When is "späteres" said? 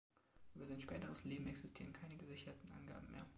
0.81-1.25